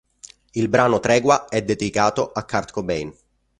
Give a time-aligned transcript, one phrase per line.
[0.53, 3.15] Il brano "Tregua" è dedicato a Kurt Cobain.